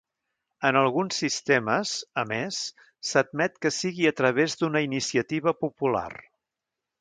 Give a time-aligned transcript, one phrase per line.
[0.67, 1.91] En alguns sistemes,
[2.21, 2.61] a més,
[3.09, 6.09] s'admet que sigui a través d'una iniciativa popular.